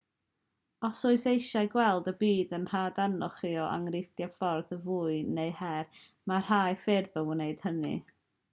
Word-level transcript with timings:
os 0.87 1.01
oes 1.09 1.25
eisiau 1.31 1.67
gweld 1.73 2.09
y 2.11 2.13
byd 2.23 2.55
yn 2.59 2.65
rhad 2.71 2.97
arnoch 3.05 3.37
chi 3.41 3.51
o 3.65 3.67
anghenraid 3.75 4.25
ffordd 4.39 4.75
o 4.77 4.81
fyw 4.87 5.05
neu 5.37 5.55
her 5.61 6.03
mae 6.33 6.45
rhai 6.49 6.77
ffyrdd 6.87 7.23
o 7.23 7.27
wneud 7.33 7.65
hynny 7.69 7.95